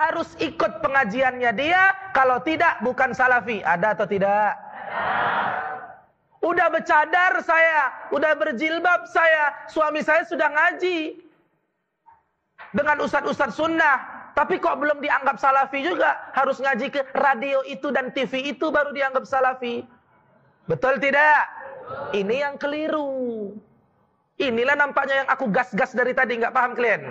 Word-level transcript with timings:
harus 0.00 0.32
ikut 0.40 0.80
pengajiannya 0.80 1.52
dia, 1.52 1.92
kalau 2.16 2.40
tidak 2.40 2.80
bukan 2.80 3.12
salafi. 3.12 3.60
Ada 3.60 3.92
atau 3.92 4.08
tidak? 4.08 4.56
Udah 6.40 6.72
bercadar 6.72 7.36
saya, 7.44 7.92
udah 8.08 8.32
berjilbab 8.32 9.04
saya, 9.12 9.52
suami 9.68 10.00
saya 10.00 10.24
sudah 10.24 10.48
ngaji. 10.48 11.20
Dengan 12.72 13.04
ustadz-ustadz 13.04 13.60
sunnah. 13.60 14.20
Tapi 14.32 14.56
kok 14.56 14.78
belum 14.80 15.04
dianggap 15.04 15.36
salafi 15.36 15.84
juga? 15.84 16.16
Harus 16.32 16.62
ngaji 16.62 16.86
ke 16.88 17.02
radio 17.18 17.60
itu 17.68 17.92
dan 17.92 18.08
TV 18.14 18.56
itu 18.56 18.72
baru 18.72 18.94
dianggap 18.94 19.26
salafi. 19.28 19.84
Betul 20.64 20.96
tidak? 21.02 21.44
Ini 22.14 22.48
yang 22.48 22.54
keliru. 22.56 23.52
Inilah 24.40 24.78
nampaknya 24.78 25.26
yang 25.26 25.28
aku 25.28 25.52
gas-gas 25.52 25.92
dari 25.92 26.16
tadi, 26.16 26.40
nggak 26.40 26.54
paham 26.56 26.72
kalian? 26.72 27.04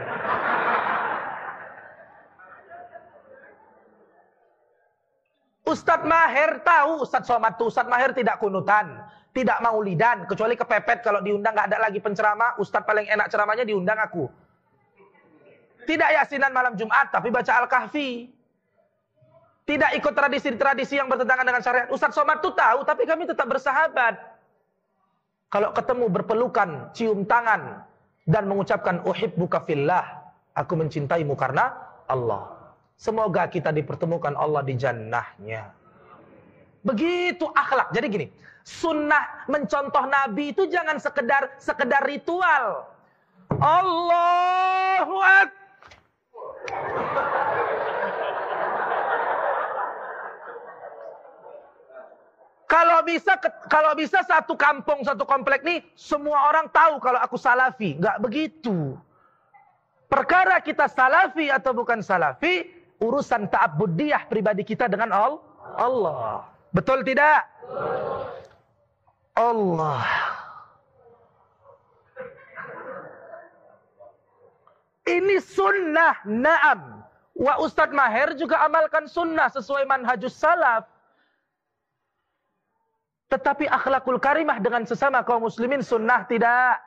Ustadz 5.69 6.01
Maher 6.01 6.65
tahu 6.65 7.05
Ustadz 7.05 7.29
Somad 7.29 7.53
itu 7.53 7.69
Ustadz 7.69 7.85
Maher 7.85 8.09
tidak 8.17 8.41
kunutan, 8.41 9.05
tidak 9.29 9.61
maulidan, 9.61 10.25
kecuali 10.25 10.57
kepepet 10.57 11.05
kalau 11.05 11.21
diundang 11.21 11.53
nggak 11.53 11.69
ada 11.69 11.79
lagi 11.85 12.01
penceramah, 12.01 12.57
Ustadz 12.57 12.89
paling 12.89 13.05
enak 13.05 13.29
ceramahnya 13.29 13.69
diundang 13.69 14.01
aku. 14.01 14.25
Tidak 15.85 16.09
yasinan 16.09 16.53
malam 16.53 16.73
Jumat, 16.73 17.13
tapi 17.13 17.29
baca 17.29 17.65
Al-Kahfi. 17.65 18.29
Tidak 19.69 19.93
ikut 20.01 20.13
tradisi-tradisi 20.17 20.97
yang 20.97 21.05
bertentangan 21.05 21.45
dengan 21.45 21.61
syariat. 21.61 21.87
Ustadz 21.93 22.17
Somad 22.17 22.41
itu 22.41 22.49
tahu, 22.57 22.81
tapi 22.81 23.05
kami 23.05 23.29
tetap 23.29 23.45
bersahabat. 23.45 24.17
Kalau 25.49 25.69
ketemu 25.73 26.05
berpelukan, 26.09 26.93
cium 26.93 27.25
tangan, 27.25 27.85
dan 28.25 28.45
mengucapkan 28.45 29.01
uhibbuka 29.05 29.65
fillah, 29.65 30.05
aku 30.53 30.73
mencintaimu 30.77 31.33
karena 31.33 31.73
Allah. 32.05 32.58
Semoga 32.99 33.47
kita 33.47 33.71
dipertemukan 33.71 34.35
Allah 34.35 34.59
di 34.59 34.75
jannahnya. 34.75 35.71
Begitu 36.83 37.47
akhlak. 37.47 37.95
Jadi 37.95 38.05
gini, 38.11 38.27
sunnah 38.67 39.47
mencontoh 39.47 40.03
Nabi 40.03 40.51
itu 40.51 40.67
jangan 40.67 40.99
sekedar 40.99 41.55
sekedar 41.63 42.03
ritual. 42.03 42.91
Allahu 43.55 45.15
Akbar. 45.15 45.47
Kalau 52.67 52.99
bisa 53.07 53.33
kalau 53.71 53.95
bisa 53.95 54.19
satu 54.27 54.59
kampung 54.59 55.07
satu 55.07 55.23
komplek 55.23 55.63
nih 55.63 55.81
semua 55.95 56.51
orang 56.51 56.67
tahu 56.67 56.99
kalau 56.99 57.17
aku 57.23 57.39
salafi, 57.39 57.95
nggak 57.95 58.19
begitu. 58.19 58.99
Perkara 60.11 60.59
kita 60.59 60.85
salafi 60.91 61.47
atau 61.49 61.73
bukan 61.73 62.03
salafi, 62.03 62.78
urusan 62.99 63.47
ta'abbudiyah 63.47 64.27
pribadi 64.27 64.63
kita 64.67 64.91
dengan 64.91 65.11
Allah. 65.15 66.45
Betul 66.75 67.01
tidak? 67.07 67.47
Allah. 69.33 70.03
Ini 75.09 75.41
sunnah, 75.41 76.21
naam. 76.27 77.01
Wa 77.33 77.57
Ustadz 77.63 77.95
Maher 77.95 78.35
juga 78.35 78.61
amalkan 78.61 79.07
sunnah 79.07 79.47
sesuai 79.49 79.87
manhajus 79.87 80.35
salaf. 80.35 80.85
Tetapi 83.31 83.65
akhlakul 83.69 84.19
karimah 84.19 84.59
dengan 84.59 84.83
sesama 84.85 85.23
kaum 85.23 85.47
muslimin 85.47 85.81
sunnah 85.81 86.27
tidak. 86.27 86.77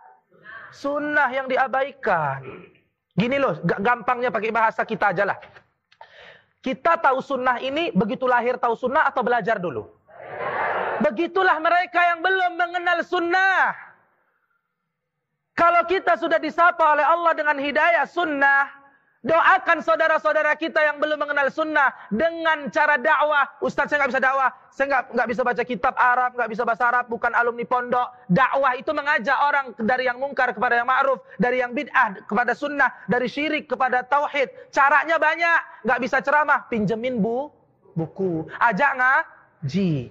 Sunnah 0.71 1.29
yang 1.33 1.49
diabaikan. 1.49 2.69
Gini 3.13 3.37
loh, 3.37 3.59
gampangnya 3.65 4.33
pakai 4.33 4.53
bahasa 4.55 4.83
kita 4.87 5.13
aja 5.13 5.29
lah. 5.29 5.39
Kita 6.63 6.95
tahu 6.95 7.19
sunnah 7.19 7.59
ini 7.59 7.91
begitu 7.91 8.23
lahir 8.31 8.55
tahu 8.55 8.79
sunnah 8.79 9.11
atau 9.11 9.27
belajar 9.27 9.59
dulu? 9.59 9.91
Begitulah 11.03 11.59
mereka 11.59 11.99
yang 12.15 12.23
belum 12.23 12.55
mengenal 12.55 13.03
sunnah. 13.03 13.75
Kalau 15.59 15.83
kita 15.91 16.15
sudah 16.15 16.39
disapa 16.39 16.81
oleh 16.95 17.03
Allah 17.03 17.35
dengan 17.35 17.59
hidayah 17.59 18.07
sunnah, 18.07 18.71
Doakan 19.23 19.87
saudara-saudara 19.87 20.51
kita 20.59 20.83
yang 20.83 20.99
belum 20.99 21.15
mengenal 21.15 21.47
sunnah 21.47 21.95
dengan 22.11 22.67
cara 22.75 22.99
dakwah. 22.99 23.47
Ustaz 23.63 23.87
saya 23.87 24.03
nggak 24.03 24.11
bisa 24.11 24.23
dakwah, 24.23 24.51
saya 24.75 24.87
nggak 24.91 25.05
nggak 25.15 25.29
bisa 25.31 25.43
baca 25.47 25.63
kitab 25.63 25.95
Arab, 25.95 26.31
nggak 26.35 26.51
bisa 26.51 26.63
bahasa 26.67 26.91
Arab, 26.91 27.07
bukan 27.07 27.31
alumni 27.39 27.63
pondok. 27.63 28.11
Dakwah 28.27 28.75
itu 28.75 28.91
mengajak 28.91 29.39
orang 29.39 29.79
dari 29.79 30.11
yang 30.11 30.19
mungkar 30.19 30.51
kepada 30.51 30.75
yang 30.83 30.91
ma'ruf, 30.91 31.23
dari 31.39 31.63
yang 31.63 31.71
bid'ah 31.71 32.27
kepada 32.27 32.51
sunnah, 32.59 32.91
dari 33.07 33.31
syirik 33.31 33.71
kepada 33.71 34.03
tauhid. 34.03 34.75
Caranya 34.75 35.23
banyak, 35.23 35.87
nggak 35.87 36.01
bisa 36.03 36.19
ceramah, 36.19 36.67
pinjemin 36.67 37.23
bu, 37.23 37.47
buku, 37.95 38.51
ajak 38.59 38.99
ngaji, 38.99 40.11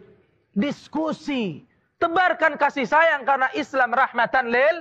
diskusi, 0.56 1.68
Tebarkan 2.02 2.58
kasih 2.58 2.90
sayang 2.90 3.22
karena 3.30 3.54
Islam 3.54 3.94
rahmatan 3.94 4.50
lil. 4.50 4.78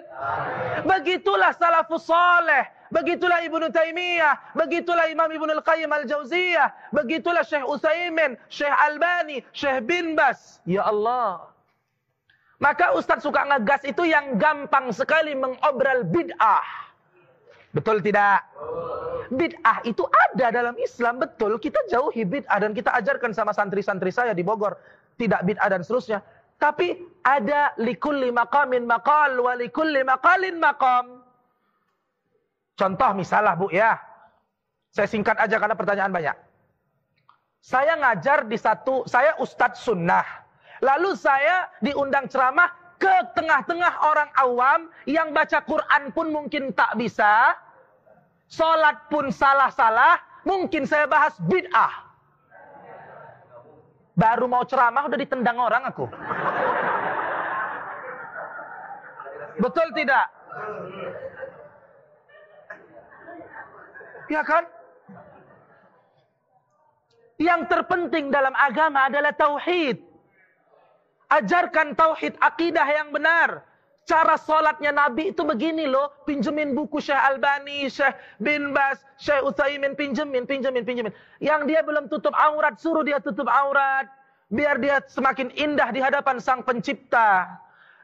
Begitulah 0.88 1.52
salafus 1.52 2.08
saleh. 2.08 2.64
Begitulah 2.90 3.38
Ibnu 3.46 3.70
Taimiyah, 3.70 4.50
begitulah 4.58 5.06
Imam 5.06 5.30
Ibnu 5.30 5.62
Al-Qayyim 5.62 5.86
Al-Jauziyah, 5.86 6.90
begitulah 6.90 7.46
Syekh 7.46 7.62
Utsaimin, 7.62 8.34
Syekh 8.50 8.74
Albani, 8.74 9.46
Syekh 9.54 9.86
bin 9.86 10.18
Bas. 10.18 10.58
Ya 10.66 10.82
Allah. 10.82 11.54
Maka 12.58 12.90
Ustaz 12.98 13.22
suka 13.22 13.46
ngegas 13.46 13.86
itu 13.86 14.10
yang 14.10 14.36
gampang 14.42 14.90
sekali 14.90 15.38
mengobral 15.38 16.02
bid'ah. 16.02 16.66
Betul 17.70 18.02
tidak? 18.02 18.42
Bid'ah 19.30 19.86
itu 19.86 20.02
ada 20.10 20.50
dalam 20.50 20.74
Islam, 20.82 21.22
betul. 21.22 21.62
Kita 21.62 21.78
jauhi 21.86 22.26
bid'ah 22.26 22.58
dan 22.58 22.74
kita 22.74 22.90
ajarkan 22.98 23.30
sama 23.30 23.54
santri-santri 23.54 24.10
saya 24.10 24.34
di 24.34 24.42
Bogor. 24.42 24.74
Tidak 25.14 25.46
bid'ah 25.46 25.70
dan 25.70 25.86
seterusnya. 25.86 26.20
Tapi 26.60 26.92
ada 27.24 27.72
likulli 27.80 28.28
maqamin 28.28 28.84
maqal 28.84 29.40
wa 29.40 29.56
likulli 29.56 30.04
maqalin 30.04 30.60
maqam. 30.60 31.24
Contoh 32.76 33.10
misalnya 33.16 33.56
Bu 33.56 33.72
ya. 33.72 33.96
Saya 34.92 35.08
singkat 35.08 35.40
aja 35.40 35.56
karena 35.56 35.72
pertanyaan 35.72 36.12
banyak. 36.12 36.36
Saya 37.60 37.96
ngajar 37.96 38.48
di 38.48 38.56
satu, 38.60 39.04
saya 39.08 39.36
ustadz 39.40 39.84
sunnah. 39.84 40.24
Lalu 40.80 41.12
saya 41.16 41.68
diundang 41.84 42.28
ceramah 42.28 42.72
ke 42.96 43.12
tengah-tengah 43.36 44.00
orang 44.04 44.28
awam 44.36 44.80
yang 45.04 45.32
baca 45.32 45.60
Quran 45.64 46.12
pun 46.12 46.32
mungkin 46.32 46.72
tak 46.72 46.96
bisa. 46.96 47.56
Sholat 48.48 49.08
pun 49.08 49.32
salah-salah. 49.32 50.20
Mungkin 50.44 50.88
saya 50.88 51.04
bahas 51.04 51.36
bid'ah. 51.40 52.10
Baru 54.16 54.48
mau 54.48 54.64
ceramah 54.64 55.08
udah 55.08 55.18
ditendang 55.20 55.60
orang 55.60 55.84
aku. 55.88 56.08
Betul 59.60 59.88
tidak? 59.92 60.26
Ya 64.32 64.42
kan? 64.46 64.64
Yang 67.40 67.60
terpenting 67.72 68.28
dalam 68.28 68.52
agama 68.56 69.08
adalah 69.08 69.32
tauhid. 69.32 70.00
Ajarkan 71.30 71.96
tauhid 71.96 72.36
akidah 72.40 72.84
yang 72.84 73.12
benar. 73.14 73.64
Cara 74.04 74.34
sholatnya 74.34 74.90
Nabi 74.90 75.30
itu 75.30 75.46
begini 75.46 75.86
loh. 75.86 76.10
Pinjemin 76.26 76.74
buku 76.74 76.98
Syekh 76.98 77.16
Albani, 77.16 77.86
Syekh 77.86 78.18
bin 78.42 78.74
Bas, 78.74 78.98
Syekh 79.16 79.40
Utsaimin. 79.46 79.94
Pinjemin, 79.94 80.44
pinjemin, 80.44 80.82
pinjemin. 80.82 81.14
Yang 81.38 81.60
dia 81.70 81.80
belum 81.86 82.10
tutup 82.10 82.34
aurat, 82.34 82.74
suruh 82.76 83.06
dia 83.06 83.22
tutup 83.22 83.46
aurat. 83.46 84.10
Biar 84.50 84.82
dia 84.82 84.98
semakin 85.06 85.54
indah 85.54 85.94
di 85.94 86.02
hadapan 86.02 86.42
sang 86.42 86.66
pencipta. 86.66 87.46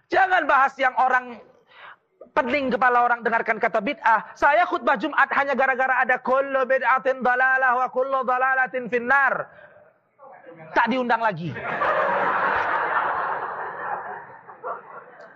Jangan 0.06 0.46
bahas 0.46 0.72
yang 0.78 0.94
orang 0.94 1.42
pening 2.36 2.68
kepala 2.68 3.02
orang 3.02 3.24
dengarkan 3.24 3.56
kata 3.56 3.80
bid'ah. 3.80 4.36
Saya 4.36 4.68
khutbah 4.68 5.00
Jumat 5.00 5.26
hanya 5.34 5.56
gara-gara 5.56 6.04
ada 6.04 6.20
kullu 6.20 6.62
bid'atin 6.68 7.24
dalalah 7.24 7.80
wa 7.80 7.86
kullu 7.90 8.22
dalalatin 8.22 8.86
finnar. 8.86 9.48
Tak 10.76 10.86
diundang 10.92 11.24
lagi. 11.24 11.50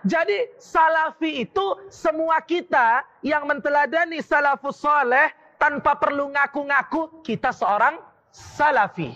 Jadi 0.01 0.57
salafi 0.57 1.45
itu 1.45 1.77
semua 1.93 2.41
kita 2.41 3.05
yang 3.21 3.45
menteladani 3.45 4.17
salafus 4.17 4.81
soleh 4.81 5.29
tanpa 5.61 5.93
perlu 5.93 6.33
ngaku-ngaku 6.33 7.21
kita 7.21 7.53
seorang 7.53 8.01
salafi. 8.33 9.13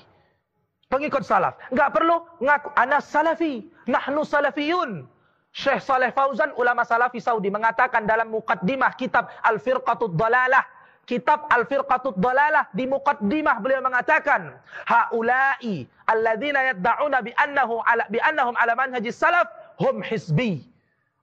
Pengikut 0.86 1.25
salaf. 1.25 1.58
Enggak 1.74 1.90
perlu 1.90 2.22
ngaku. 2.38 2.69
Ana 2.78 3.01
salafi. 3.01 3.66
Nahnu 3.90 4.22
salafiyun. 4.22 5.10
Syekh 5.56 5.80
Saleh 5.80 6.12
Fauzan, 6.12 6.52
ulama 6.60 6.84
salafi 6.84 7.24
Saudi, 7.24 7.48
mengatakan 7.48 8.04
dalam 8.04 8.28
mukaddimah 8.28 8.92
kitab 9.00 9.31
Al-Firqatud 9.40 10.19
Dalalah. 10.19 10.68
Kitab 11.07 11.48
Al-Firqatud 11.48 12.19
Dalalah 12.19 12.68
di 12.75 12.84
mukaddimah 12.84 13.63
beliau 13.63 13.80
mengatakan, 13.80 14.52
Haulai 14.84 15.88
alladzina 16.12 16.75
yadda'una 16.75 17.24
bi'annahu 17.24 17.80
ala, 17.88 18.04
bi'annahum 18.12 18.52
ala 18.60 18.75
manhajis 18.75 19.16
salaf, 19.16 19.48
hum 19.80 20.04
hisbi 20.04 20.68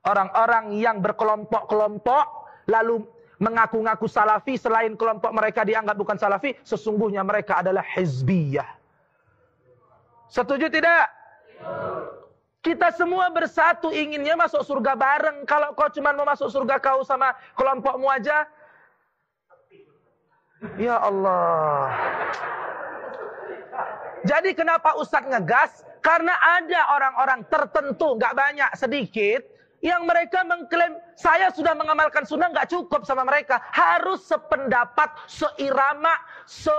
orang-orang 0.09 0.81
yang 0.81 1.05
berkelompok-kelompok 1.05 2.25
lalu 2.73 3.05
mengaku-ngaku 3.37 4.09
salafi 4.09 4.57
selain 4.57 4.97
kelompok 4.97 5.29
mereka 5.35 5.61
dianggap 5.67 5.99
bukan 5.99 6.17
salafi, 6.17 6.57
sesungguhnya 6.65 7.21
mereka 7.21 7.61
adalah 7.61 7.85
hizbiyah. 7.85 8.81
Setuju 10.33 10.73
tidak? 10.73 11.11
Kita 12.63 12.95
semua 12.95 13.27
bersatu 13.35 13.91
inginnya 13.91 14.39
masuk 14.39 14.63
surga 14.63 14.95
bareng. 14.95 15.43
Kalau 15.51 15.75
kau 15.75 15.91
cuma 15.91 16.15
mau 16.15 16.23
masuk 16.23 16.47
surga 16.47 16.79
kau 16.79 17.03
sama 17.03 17.35
kelompokmu 17.59 18.07
aja. 18.07 18.47
Ya 20.79 20.95
Allah. 21.03 21.91
Jadi 24.23 24.55
kenapa 24.55 24.95
Ustadz 24.95 25.27
ngegas? 25.27 25.83
Karena 25.99 26.35
ada 26.39 26.95
orang-orang 26.95 27.43
tertentu, 27.51 28.15
nggak 28.15 28.35
banyak, 28.35 28.71
sedikit, 28.79 29.43
yang 29.83 30.07
mereka 30.07 30.47
mengklaim 30.47 30.95
saya 31.19 31.51
sudah 31.51 31.75
mengamalkan 31.75 32.23
sunnah 32.23 32.47
nggak 32.55 32.71
cukup 32.71 33.03
sama 33.03 33.27
mereka 33.27 33.59
harus 33.75 34.23
sependapat 34.23 35.11
seirama 35.27 36.15
se 36.47 36.75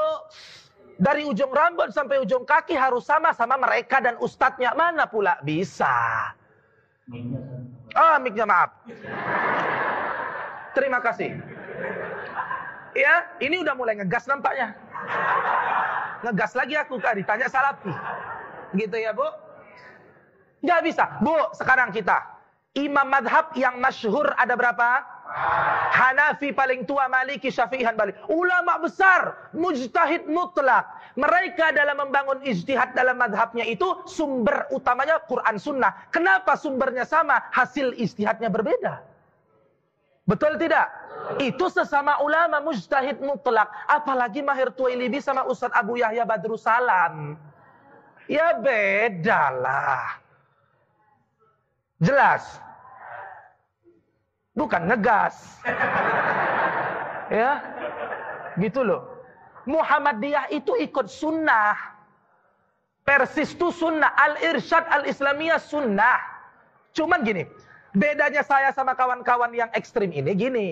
dari 1.04 1.28
ujung 1.28 1.52
rambut 1.52 1.92
sampai 1.92 2.24
ujung 2.24 2.48
kaki 2.48 2.80
harus 2.80 3.04
sama 3.04 3.36
sama 3.36 3.60
mereka 3.60 4.00
dan 4.00 4.16
ustadznya. 4.24 4.72
Mana 4.72 5.04
pula? 5.04 5.36
Bisa. 5.44 5.92
Ah 7.92 8.16
miknya 8.24 8.48
maaf. 8.48 8.72
Terima 10.72 11.04
kasih. 11.04 11.36
Ya 12.96 13.28
ini 13.44 13.60
udah 13.60 13.76
mulai 13.76 14.00
ngegas 14.00 14.24
nampaknya. 14.32 14.72
Ngegas 16.24 16.56
lagi 16.56 16.80
aku 16.80 16.96
kan 17.04 17.20
ditanya 17.20 17.52
salafi 17.52 17.92
gitu 18.80 18.96
ya 18.96 19.12
bu? 19.12 19.28
Nggak 20.64 20.82
bisa. 20.88 21.20
Bu 21.20 21.36
sekarang 21.60 21.92
kita. 21.92 22.32
Imam 22.74 23.06
madhab 23.06 23.54
yang 23.54 23.78
masyhur 23.78 24.34
ada 24.40 24.56
berapa? 24.58 25.04
Hanafi 25.94 26.50
paling 26.50 26.90
tua, 26.90 27.06
Maliki, 27.06 27.54
Syafi'i, 27.54 27.86
Hanbali. 27.86 28.18
Ulama 28.26 28.82
besar, 28.82 29.54
mujtahid 29.54 30.26
mutlak. 30.26 30.90
Mereka 31.14 31.70
dalam 31.78 32.02
membangun 32.02 32.42
ijtihad 32.42 32.98
dalam 32.98 33.22
madhabnya 33.22 33.62
itu 33.62 34.02
sumber 34.10 34.66
utamanya 34.74 35.22
Quran 35.30 35.62
Sunnah. 35.62 35.94
Kenapa 36.10 36.58
sumbernya 36.58 37.06
sama, 37.06 37.46
hasil 37.54 37.94
ijtihadnya 37.94 38.50
berbeda? 38.50 39.06
Betul 40.26 40.58
tidak? 40.58 40.90
Itu 41.38 41.70
sesama 41.70 42.18
ulama 42.26 42.58
mujtahid 42.58 43.22
mutlak. 43.22 43.70
Apalagi 43.86 44.42
Mahir 44.42 44.74
Tuwailibi 44.74 45.22
sama 45.22 45.46
Ustadz 45.46 45.78
Abu 45.78 46.02
Yahya 46.02 46.26
Badrussalam. 46.26 47.38
Ya 48.26 48.58
bedalah. 48.58 50.18
Jelas. 52.02 52.58
Bukan 54.54 54.86
ngegas. 54.86 55.62
ya. 57.34 57.62
Gitu 58.62 58.86
loh. 58.86 59.10
Muhammadiyah 59.66 60.54
itu 60.54 60.78
ikut 60.78 61.10
sunnah. 61.10 61.74
Persis 63.04 63.58
itu 63.58 63.74
sunnah. 63.74 64.14
Al-irsyad 64.14 64.86
al-islamiyah 64.94 65.58
sunnah. 65.58 66.22
Cuman 66.94 67.26
gini. 67.26 67.50
Bedanya 67.94 68.42
saya 68.42 68.74
sama 68.74 68.98
kawan-kawan 68.98 69.54
yang 69.54 69.70
ekstrim 69.78 70.10
ini 70.10 70.34
gini. 70.34 70.70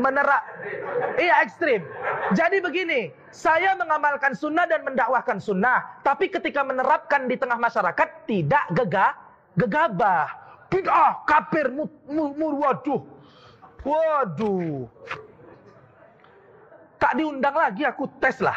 Menerap. 0.00 0.40
Iya 1.20 1.44
ekstrim. 1.44 1.84
Jadi 2.32 2.60
begini. 2.60 3.12
Saya 3.32 3.76
mengamalkan 3.76 4.36
sunnah 4.36 4.68
dan 4.68 4.84
mendakwahkan 4.84 5.40
sunnah. 5.40 6.00
Tapi 6.04 6.28
ketika 6.28 6.64
menerapkan 6.64 7.28
di 7.28 7.36
tengah 7.36 7.60
masyarakat 7.60 8.08
tidak 8.28 8.64
gegah, 8.72 9.12
gegabah 9.56 10.42
bid'ah, 10.72 11.20
kafir, 11.28 11.68
mur, 11.68 12.80
waduh. 13.82 14.86
Tak 16.98 17.18
diundang 17.18 17.56
lagi 17.58 17.82
aku 17.82 18.06
tes 18.22 18.38
lah. 18.38 18.56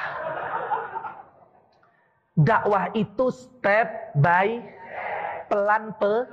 Dakwah 2.36 2.92
itu 2.94 3.32
step 3.32 4.14
by 4.20 4.60
pelan 5.48 5.96
pe 5.98 6.28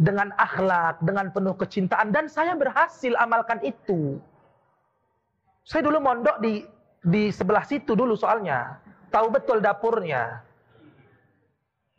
dengan 0.00 0.32
akhlak, 0.40 1.02
dengan 1.04 1.28
penuh 1.34 1.52
kecintaan 1.58 2.14
dan 2.14 2.30
saya 2.30 2.56
berhasil 2.56 3.12
amalkan 3.20 3.60
itu. 3.60 4.16
Saya 5.62 5.86
dulu 5.86 6.00
mondok 6.00 6.42
di 6.42 6.64
di 7.02 7.28
sebelah 7.34 7.66
situ 7.66 7.92
dulu 7.92 8.14
soalnya. 8.14 8.78
Tahu 9.12 9.28
betul 9.28 9.60
dapurnya. 9.60 10.40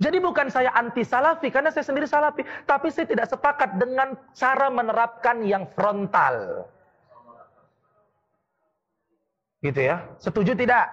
Jadi 0.03 0.19
bukan 0.19 0.51
saya 0.51 0.75
anti 0.75 1.07
salafi 1.07 1.47
karena 1.47 1.71
saya 1.71 1.87
sendiri 1.87 2.03
salafi, 2.03 2.43
tapi 2.67 2.91
saya 2.91 3.07
tidak 3.07 3.31
sepakat 3.31 3.79
dengan 3.79 4.19
cara 4.35 4.67
menerapkan 4.67 5.39
yang 5.47 5.63
frontal. 5.71 6.67
Gitu 9.63 9.79
ya. 9.79 10.03
Setuju 10.19 10.59
tidak? 10.59 10.91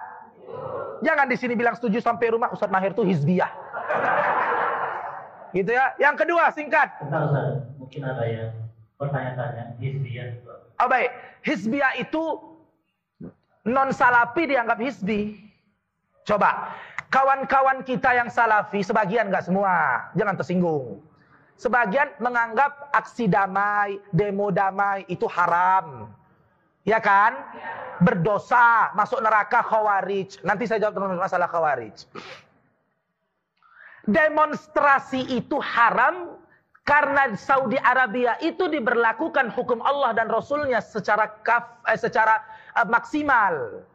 Jangan 1.03 1.27
di 1.27 1.35
sini 1.35 1.59
bilang 1.59 1.75
setuju 1.75 1.99
sampai 1.99 2.31
rumah 2.31 2.55
Ustadz 2.55 2.71
Mahir 2.71 2.95
itu 2.95 3.03
hizbiyah. 3.03 3.51
Gitu 5.51 5.75
ya. 5.75 5.91
Yang 5.99 6.15
kedua 6.23 6.47
singkat. 6.55 6.87
Bentar 7.03 7.27
Ustaz, 7.27 7.67
mungkin 7.75 8.01
ada 8.07 8.23
yang 8.23 8.55
pertanyaan 8.95 9.75
hizbiyah. 9.75 10.39
Oh 10.79 10.87
baik, 10.87 11.11
hizbiyah 11.43 11.99
itu 11.99 12.23
non 13.67 13.91
salafi 13.91 14.47
dianggap 14.47 14.79
hizbi. 14.79 15.51
Coba, 16.21 16.77
Kawan-kawan 17.11 17.83
kita 17.83 18.15
yang 18.15 18.31
salafi, 18.31 18.79
sebagian 18.87 19.27
nggak 19.27 19.43
semua, 19.43 20.07
jangan 20.15 20.39
tersinggung. 20.39 21.03
Sebagian 21.59 22.07
menganggap 22.23 22.89
aksi 22.95 23.27
damai, 23.27 23.99
demo 24.15 24.47
damai 24.47 25.03
itu 25.11 25.27
haram. 25.27 26.07
Ya 26.87 27.03
kan? 27.03 27.35
Berdosa, 28.01 28.95
masuk 28.97 29.21
neraka 29.21 29.61
khawarij. 29.61 30.41
Nanti 30.41 30.65
saya 30.65 30.87
jawab 30.87 30.97
tentang 30.97 31.21
masalah 31.21 31.51
khawarij. 31.51 31.93
Demonstrasi 34.09 35.37
itu 35.37 35.61
haram 35.61 36.41
karena 36.81 37.29
Saudi 37.37 37.77
Arabia 37.77 38.39
itu 38.41 38.65
diberlakukan 38.65 39.53
hukum 39.53 39.85
Allah 39.85 40.17
dan 40.17 40.33
Rasulnya 40.33 40.81
secara 40.81 41.29
kaf, 41.45 41.77
eh, 41.85 41.99
secara 41.99 42.41
uh, 42.73 42.87
maksimal. 42.89 43.85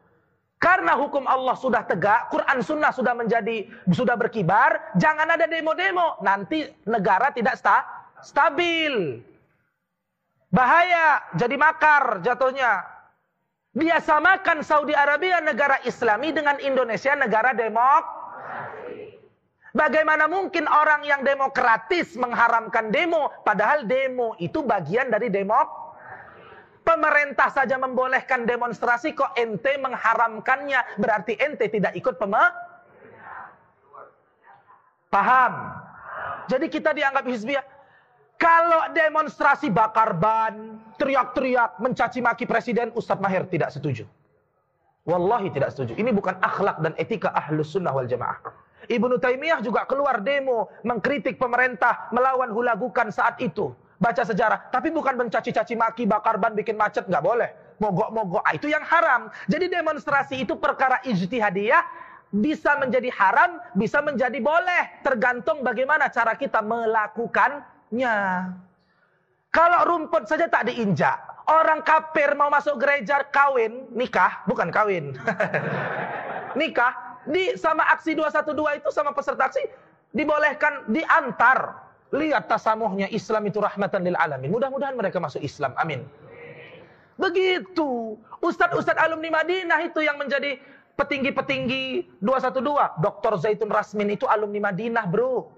Karena 0.57 0.97
hukum 0.97 1.29
Allah 1.29 1.53
sudah 1.53 1.85
tegak, 1.85 2.33
Quran 2.33 2.59
Sunnah 2.65 2.89
sudah 2.89 3.13
menjadi 3.13 3.69
sudah 3.93 4.17
berkibar, 4.17 4.97
jangan 4.97 5.29
ada 5.37 5.45
demo-demo. 5.45 6.17
Nanti 6.25 6.65
negara 6.89 7.29
tidak 7.29 7.61
sta, 7.61 7.85
stabil. 8.25 9.21
Bahaya, 10.49 11.21
jadi 11.37 11.61
makar 11.61 12.25
jatuhnya. 12.25 12.89
Dia 13.77 14.01
samakan 14.01 14.65
Saudi 14.65 14.97
Arabia 14.97 15.45
negara 15.45 15.77
Islami 15.85 16.33
dengan 16.33 16.57
Indonesia 16.65 17.13
negara 17.13 17.53
demok. 17.53 18.05
Bagaimana 19.77 20.25
mungkin 20.25 20.65
orang 20.65 21.05
yang 21.05 21.21
demokratis 21.21 22.17
mengharamkan 22.17 22.89
demo, 22.89 23.29
padahal 23.45 23.85
demo 23.85 24.33
itu 24.41 24.65
bagian 24.65 25.13
dari 25.13 25.29
demok 25.29 25.86
Pemerintah 26.87 27.51
saja 27.51 27.75
membolehkan 27.83 28.47
demonstrasi 28.47 29.11
kok 29.11 29.35
ente 29.35 29.75
mengharamkannya. 29.75 31.03
Berarti 31.03 31.35
ente 31.35 31.67
tidak 31.67 31.99
ikut 31.99 32.15
peme 32.15 32.39
Paham? 35.11 35.53
Jadi 36.47 36.67
kita 36.71 36.95
dianggap 36.95 37.27
hizbiyah. 37.27 37.67
Kalau 38.37 38.93
demonstrasi 38.93 39.73
bakar 39.73 40.13
ban, 40.15 40.79
teriak-teriak, 41.01 41.81
mencaci 41.81 42.21
maki 42.21 42.45
presiden, 42.45 42.93
Ustadz 42.93 43.19
Mahir 43.19 43.49
tidak 43.49 43.73
setuju. 43.73 44.05
Wallahi 45.09 45.49
tidak 45.51 45.73
setuju. 45.73 45.97
Ini 45.97 46.13
bukan 46.13 46.37
akhlak 46.39 46.85
dan 46.85 46.93
etika 47.01 47.33
ahlus 47.33 47.73
sunnah 47.73 47.97
wal 47.97 48.07
jamaah. 48.07 48.39
Ibnu 48.87 49.19
Taimiyah 49.19 49.65
juga 49.65 49.89
keluar 49.89 50.23
demo 50.23 50.71
mengkritik 50.87 51.41
pemerintah 51.41 52.13
melawan 52.15 52.53
hulagukan 52.55 53.11
saat 53.11 53.41
itu 53.43 53.75
baca 53.97 54.23
sejarah, 54.23 54.69
tapi 54.69 54.93
bukan 54.93 55.17
mencaci-caci 55.17 55.75
maki, 55.77 56.05
bakar 56.05 56.37
ban, 56.37 56.53
bikin 56.53 56.77
macet, 56.77 57.09
nggak 57.09 57.25
boleh. 57.25 57.51
Mogok-mogok, 57.77 58.41
ah, 58.41 58.53
itu 58.57 58.73
yang 58.73 58.85
haram. 58.85 59.29
Jadi 59.49 59.69
demonstrasi 59.69 60.41
itu 60.41 60.57
perkara 60.57 61.01
ijtihadiyah, 61.05 61.85
bisa 62.33 62.77
menjadi 62.81 63.09
haram, 63.13 63.61
bisa 63.77 64.01
menjadi 64.01 64.41
boleh. 64.41 65.05
Tergantung 65.05 65.61
bagaimana 65.61 66.09
cara 66.09 66.37
kita 66.37 66.65
melakukannya. 66.65 68.17
Kalau 69.53 69.81
rumput 69.89 70.29
saja 70.29 70.49
tak 70.49 70.69
diinjak, 70.69 71.17
orang 71.49 71.81
kafir 71.81 72.37
mau 72.37 72.53
masuk 72.53 72.77
gereja 72.81 73.25
kawin, 73.29 73.89
nikah, 73.93 74.45
bukan 74.45 74.69
kawin. 74.69 75.17
nikah, 76.61 76.93
di 77.29 77.57
sama 77.57 77.89
aksi 77.93 78.13
212 78.17 78.81
itu 78.85 78.89
sama 78.93 79.17
peserta 79.17 79.49
aksi 79.49 79.65
dibolehkan 80.15 80.87
diantar 80.89 81.86
Lihat 82.15 82.47
tasamuhnya 82.47 83.11
Islam 83.11 83.51
itu 83.51 83.59
rahmatan 83.59 84.07
lil 84.07 84.15
alamin. 84.15 84.51
Mudah-mudahan 84.53 84.95
mereka 84.95 85.19
masuk 85.19 85.43
Islam. 85.43 85.75
Amin. 85.75 86.07
Begitu. 87.19 88.15
Ustadz-ustadz 88.45 89.01
alumni 89.01 89.43
Madinah 89.43 89.81
itu 89.83 90.05
yang 90.05 90.21
menjadi 90.21 90.61
petinggi-petinggi 90.95 92.23
212. 92.23 93.03
Dr. 93.03 93.33
Zaitun 93.43 93.73
Rasmin 93.73 94.15
itu 94.15 94.29
alumni 94.31 94.71
Madinah, 94.71 95.05
bro. 95.09 95.51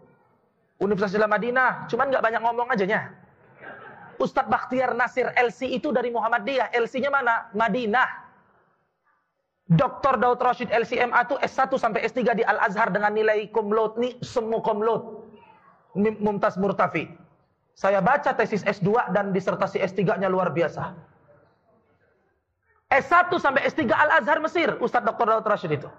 Universitas 0.81 1.19
Islam 1.19 1.35
Madinah. 1.35 1.91
Cuman 1.91 2.09
nggak 2.09 2.25
banyak 2.25 2.41
ngomong 2.41 2.69
aja 2.73 2.85
nya. 2.89 3.01
Ustadz 4.19 4.51
Bakhtiar 4.51 4.97
Nasir 4.97 5.31
LC 5.37 5.69
itu 5.79 5.95
dari 5.95 6.11
Muhammadiyah. 6.11 6.75
LC-nya 6.75 7.11
mana? 7.13 7.51
Madinah. 7.55 8.29
Dr. 9.69 10.17
Daud 10.17 10.41
Rashid 10.41 10.73
LCMA 10.73 11.29
itu 11.29 11.37
S1 11.45 11.69
sampai 11.77 12.01
S3 12.09 12.41
di 12.41 12.41
Al-Azhar 12.41 12.89
dengan 12.89 13.13
nilai 13.13 13.53
kumlot 13.53 14.01
nih 14.01 14.17
semua 14.25 14.65
kumlot. 14.65 15.18
Mumtaz 15.99 16.55
Murtafi. 16.55 17.11
Saya 17.75 17.99
baca 17.99 18.31
tesis 18.39 18.63
S2 18.63 19.11
dan 19.11 19.35
disertasi 19.35 19.83
S3-nya 19.83 20.31
luar 20.31 20.55
biasa. 20.55 20.95
S1 22.89 23.29
sampai 23.37 23.67
S3 23.69 23.91
Al-Azhar 23.91 24.39
Mesir, 24.41 24.79
Ustadz 24.81 25.05
Dr. 25.05 25.27
Daud 25.27 25.47
Rashid 25.47 25.75
itu. 25.77 25.91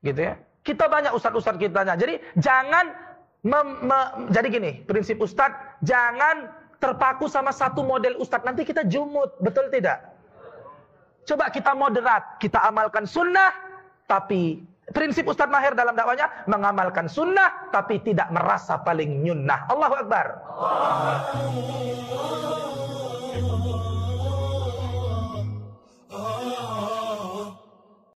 Gitu 0.00 0.16
ya. 0.16 0.40
Kita 0.60 0.92
banyak 0.92 1.16
ustadz-ustadz 1.16 1.56
kitanya. 1.56 1.96
Jadi 1.96 2.20
jangan 2.36 2.92
jadi 4.28 4.48
gini, 4.52 4.70
prinsip 4.84 5.16
ustadz 5.20 5.80
jangan 5.80 6.52
terpaku 6.76 7.28
sama 7.32 7.48
satu 7.48 7.80
model 7.80 8.20
ustadz. 8.20 8.44
Nanti 8.44 8.68
kita 8.68 8.84
jumut, 8.84 9.40
betul 9.40 9.72
tidak? 9.72 10.04
Coba 11.24 11.48
kita 11.52 11.72
moderat, 11.76 12.36
kita 12.40 12.60
amalkan 12.64 13.08
sunnah, 13.08 13.52
tapi 14.04 14.60
prinsip 14.90 15.26
Ustadz 15.26 15.50
Mahir 15.50 15.78
dalam 15.78 15.94
dakwanya 15.94 16.46
mengamalkan 16.46 17.06
sunnah, 17.06 17.70
tapi 17.70 18.02
tidak 18.02 18.30
merasa 18.34 18.82
paling 18.82 19.22
nyunnah. 19.22 19.70
Allahu 19.70 19.94
Akbar. 19.94 20.26
Allah. 20.58 22.69